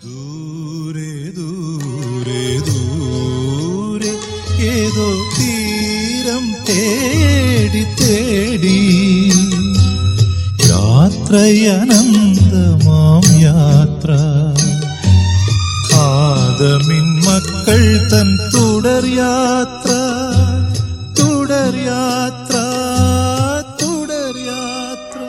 [0.00, 4.12] ദൂരെ ദൂരെ ദൂരെ
[4.64, 8.80] ഏതോ തീരം തേടി തേടി.
[10.68, 14.12] യാത്രയനന്തമാം യാത്ര.
[15.94, 19.90] ആദമിൻ മക്കൾ തൻ തുടർ യാത്ര.
[21.18, 22.56] തുടർ യാത്ര
[23.82, 25.20] തുടർ യാത്ര.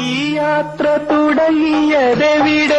[0.00, 2.75] ഈ യാത്ര തുടങ്ങിയതെവിടെ?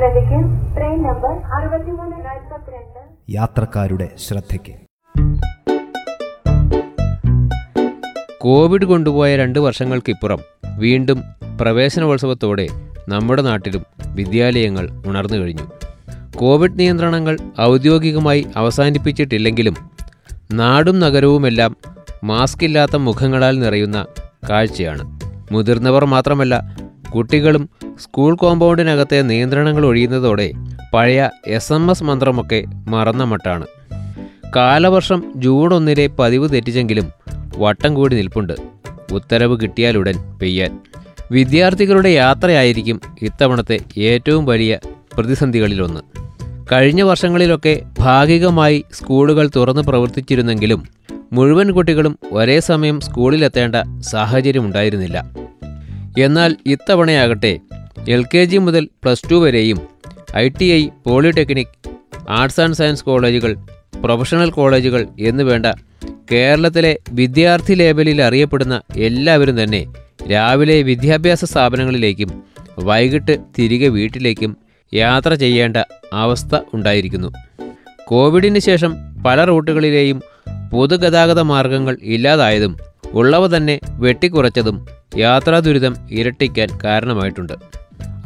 [0.00, 2.98] ശ്രദ്ധയ്ക്ക് ട്രെയിൻ നമ്പർ അറുപത്തിമൂന്ന് നാൽപ്പത്തിരണ്ട്.
[3.30, 4.72] യാത്രക്കാരുടെ ശ്രദ്ധയ്ക്ക്.
[8.38, 10.38] കോവിഡ് കൊണ്ടുപോയ രണ്ട് വർഷങ്ങൾക്കിപ്പുറം
[10.78, 11.22] വീണ്ടും
[11.60, 12.66] പ്രവേശനോത്സവത്തോടെ
[13.08, 15.70] നമ്മുടെ നാട്ടിലും വിദ്യാലയങ്ങൾ ഉണർന്നു കഴിഞ്ഞു.
[16.36, 19.74] കോവിഡ് നിയന്ത്രണങ്ങൾ ഔദ്യോഗികമായി അവസാനിപ്പിച്ചിട്ടില്ലെങ്കിലും
[20.52, 21.76] നാടും നഗരവുമെല്ലാം
[22.24, 24.06] മാസ്ക് ഇല്ലാത്ത മുഖങ്ങളാൽ നിറയുന്ന
[24.50, 25.20] കാഴ്ചയാണ്.
[25.52, 26.76] മുതിർന്നവർ മാത്രമല്ല
[27.14, 27.68] കുട്ടികളും
[28.00, 30.50] സ്കൂൾ കോമ്പൗണ്ടിനകത്തെ നിയന്ത്രണങ്ങൾ ഒഴിയുന്നതോടെ
[30.94, 33.66] പഴയ എസ് എം എസ് മന്ത്രമൊക്കെ മറന്ന മട്ടാണ്.
[34.56, 37.12] കാലവർഷം ജൂൺ ഒന്നിലെ പതിവ് തെറ്റിച്ചെങ്കിലും
[37.58, 38.52] വട്ടം കൂടി നിൽപ്പുണ്ട്.
[39.12, 40.78] ഉത്തരവ് കിട്ടിയാലുടൻ പെയ്യാൻ.
[41.32, 44.78] വിദ്യാർത്ഥികളുടെ യാത്രയായിരിക്കും ഇത്തവണത്തെ ഏറ്റവും വലിയ
[45.14, 46.00] പ്രതിസന്ധികളിലൊന്ന്.
[46.72, 50.82] കഴിഞ്ഞ വർഷങ്ങളിലൊക്കെ ഭാഗികമായി സ്കൂളുകൾ തുറന്ന് പ്രവർത്തിച്ചിരുന്നെങ്കിലും
[51.32, 55.30] മുഴുവൻ കുട്ടികളും ഒരേ സമയം സ്കൂളിലെത്തേണ്ട സാഹചര്യമുണ്ടായിരുന്നില്ല.
[56.18, 57.58] എന്നാൽ ഇത്തവണയാകട്ടെ
[58.08, 59.78] എൽ കെ ജി മുതൽ പ്ലസ് ടു വരെയും
[60.36, 61.90] I T I polytechnic
[62.30, 63.56] arts and science കോളേജുകൾ
[64.00, 65.66] പ്രൊഫഷണൽ കോളേജുകൾ എന്നു വേണ്ട
[66.32, 69.86] കേരളത്തിലെ വിദ്യാർത്ഥി ലേബലിൽ അറിയപ്പെടുന്ന എല്ലാവരും തന്നെ
[70.32, 72.42] രാവിലെ വിദ്യാഭ്യാസ സ്ഥാപനങ്ങളിലേക്കും
[72.78, 74.56] വൈകിട്ട് തിരികെ വീട്ടിലേക്കും
[74.94, 75.76] യാത്ര ചെയ്യേണ്ട
[76.12, 77.28] അവസ്ഥ ഉണ്ടായിരിക്കുന്നു.
[78.04, 78.94] കോവിഡിന് ശേഷം
[79.26, 80.22] പല റൂട്ടുകളിലെയും
[80.72, 82.76] പൊതുഗതാഗത മാർഗങ്ങൾ ഇല്ലാതായതും
[83.12, 84.86] ഉള്ളവ തന്നെ വെട്ടിക്കുറച്ചതും
[85.18, 87.52] യാത്രാ ദുരിതം ഇരട്ടിക്കാൻ കാരണമായിട്ടുണ്ട്.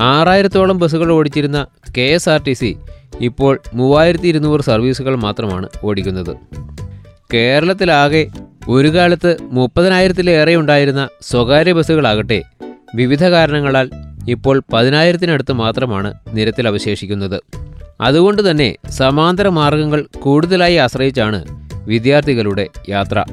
[0.00, 1.66] ആറായിരത്തോളം ബസ്സുകൾ ഓടിച്ചിരുന്ന
[1.98, 2.76] K S R T C
[3.20, 6.36] ഇപ്പോൾ മൂവായിരത്തി ഇരുന്നൂറ് സർവീസുകൾ മാത്രമാണ് ഓടിക്കുന്നത്.
[7.34, 8.26] കേരളത്തിലാകെ
[8.68, 12.42] ഒരു കാലത്ത് മുപ്പതിനായിരത്തിലേറെ ഉണ്ടായിരുന്ന സ്വകാര്യ ബസ്സുകളാകട്ടെ
[12.94, 13.90] വിവിധ കാരണങ്ങളാൽ
[14.28, 17.40] ഇപ്പോൾ പതിനായിരത്തിനടുത്ത് മാത്രമാണ് നിരത്തിൽ അവശേഷിക്കുന്നത്.
[18.00, 21.44] അതുകൊണ്ട് തന്നെ സമാന്തര മാർഗങ്ങൾ കൂടുതലായി ആശ്രയിച്ചാണ്
[21.74, 23.24] വിദ്യാർത്ഥികളുടെ യാത്ര.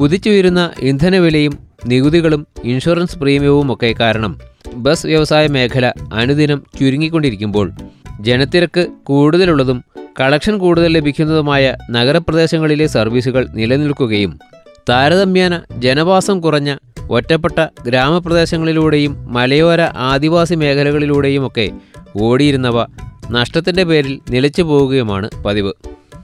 [0.00, 4.38] കുതിച്ചുയരുന്ന ഇന്ധനവിലയും നികുതികളും ഇൻഷുറൻസ് പ്രീമിയവും ഒക്കെ കാരണം
[4.74, 7.72] ബസ് വ്യവസായ മേഖല അനുദിനം ചുരുങ്ങിക്കൊണ്ടിരിക്കുമ്പോൾ
[8.20, 9.84] ജനത്തിരക്ക് കൂടുതലുള്ളതും
[10.20, 14.40] കളക്ഷൻ കൂടുതൽ ലഭിക്കുന്നതുമായ നഗരപ്രദേശങ്ങളിലെ സർവീസുകൾ നിലനിൽക്കുകയും
[14.88, 16.76] താരതമ്യേന ജനവാസം കുറഞ്ഞ
[17.10, 21.70] ഒറ്റപ്പെട്ട ഗ്രാമപ്രദേശങ്ങളിലൂടെയും മലയോര ആദിവാസി മേഖലകളിലൂടെയുമൊക്കെ
[22.16, 22.86] ഓടിയിരുന്നവ
[23.30, 25.72] നഷ്ടത്തിന്റെ പേരിൽ നിലച്ചു പോവുകയുമാണ് പതിവ്.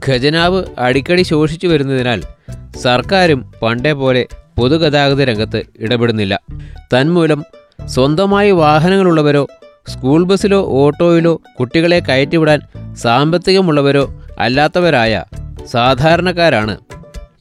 [0.05, 2.23] ഖജനാവ് അടിക്കടി ശോഷിച്ചു വരുന്നതിനാൽ
[2.83, 6.41] സർക്കാരും പണ്ടേ പോലെ പൊതുഗതാഗത രംഗത്ത് ഇടപെടുന്നില്ല.
[6.79, 7.45] തന്മൂലം
[7.85, 9.47] സ്വന്തമായി വാഹനങ്ങളുള്ളവരോ
[9.87, 12.61] സ്കൂൾ ബസ്സിലോ ഓട്ടോയിലോ കുട്ടികളെ കയറ്റിവിടാൻ
[12.93, 15.23] സാമ്പത്തികമുള്ളവരോ അല്ലാത്തവരായ
[15.65, 16.77] സാധാരണക്കാരാണ്.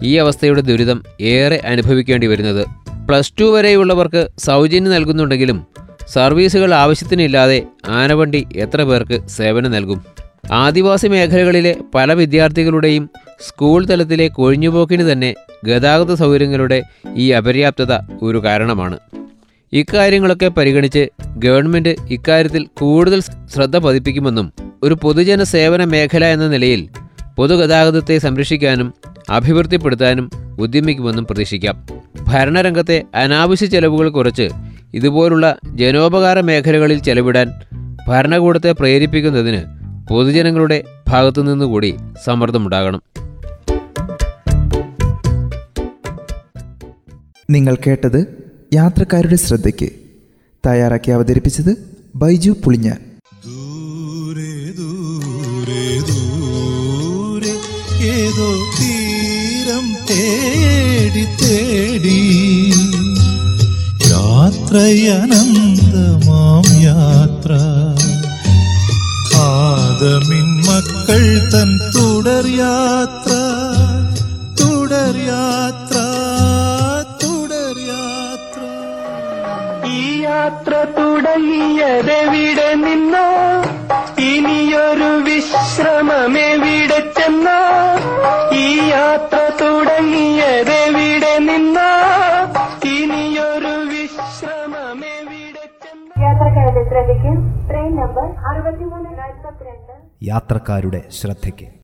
[0.02, 2.66] ഈ അവസ്ഥയുടെ ദുരിതം ഏറെ അനുഭവിക്കേണ്ടി വരുന്നത്.
[3.08, 5.66] പ്ലസ് ടു വരെയുള്ളവർക്ക് സൗജന്യം നൽകുന്നുണ്ടെങ്കിലും
[6.08, 10.04] സർവീസുകൾ ആവശ്യത്തിനില്ലാതെ ആനവണ്ടി എത്ര പേർക്ക് സേവനം നൽകും?
[10.52, 13.10] ആദിവാസി മേഖലകളിലെ പല വിദ്യാർത്ഥികളുടെയും
[13.48, 15.34] സ്കൂൾ തലത്തിലെ കൊഴിഞ്ഞുപോക്കിന് തന്നെ
[15.64, 16.82] ഗതാഗത സൗകര്യങ്ങളുടെ
[17.16, 17.92] ഈ അപര്യാപ്തത
[18.22, 18.98] ഒരു കാരണമാണ്.
[19.72, 24.52] ഇക്കാര്യങ്ങളൊക്കെ പരിഗണിച്ച് ഗവൺമെന്റ് ഇക്കാര്യത്തിൽ കൂടുതൽ ശ്രദ്ധ പതിപ്പിക്കുമെന്നും
[24.82, 26.88] ഒരു പൊതുജന സേവന മേഖല എന്ന നിലയിൽ
[27.36, 28.94] പൊതുഗതാഗതത്തെ സംരക്ഷിക്കാനും
[29.30, 31.86] അഭിവൃദ്ധിപ്പെടുത്താനും ഉദ്യമിക്കുമെന്നും പ്രതീക്ഷിക്കാം.
[32.28, 34.48] ഭരണരംഗത്തെ അനാവശ്യ ചെലവുകൾ കുറച്ച്
[34.94, 37.52] ഇതുപോലുള്ള ജനോപകാര മേഖലകളിൽ ചെലവിടാൻ
[38.08, 41.94] ഭരണകൂടത്തെ പ്രേരിപ്പിക്കുന്നതിന് പൊതുജനങ്ങളുടെ ഭാഗത്തുനിന്നുകൂടി
[42.24, 43.02] സമ്മർദ്ദമുണ്ടാകണം.
[47.50, 48.26] നിങ്ങൾ കേട്ടത്
[48.74, 49.88] യാത്രക്കാരുടെ ശ്രദ്ധയ്ക്ക്.
[50.66, 51.76] തയ്യാറാക്കി അവതരിപ്പിച്ചത്
[52.14, 52.98] ബൈജു പുളിഞ്ഞാൻ.
[53.46, 57.54] ദൂരെ ദൂരെ ദൂരെ
[58.06, 58.48] ഏതോ
[58.78, 62.18] തീരം തേടി തേടി.
[64.10, 67.52] യാത്രയനന്തമാം യാത്ര.
[69.96, 71.22] ആദമിൻ മക്കൾ
[71.52, 73.32] തൻ തുടർ യാത്ര
[74.60, 75.96] തുടർ യാത്ര
[77.22, 78.60] തുടർ യാത്ര.
[79.88, 83.26] ഈ യാത്ര തുടങ്ങിയതെവിടെ നിന്നോ?
[84.24, 87.60] ഇനിയൊരു വിശ്രമമെവിടെ ചെന്നോ?
[88.56, 91.90] ഈ യാത്ര തുടങ്ങിയതെവിടെ നിന്നോ?
[92.96, 96.65] ഇനിയൊരു വിശ്രമമെവിടെ ചെന്നോ?
[100.22, 101.75] യാത്രക്കാരുടെ ശ്രദ്ധയ്ക്ക്.